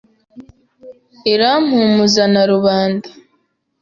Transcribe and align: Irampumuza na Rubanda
Irampumuza 1.33 2.23
na 2.33 2.41
Rubanda 2.51 3.09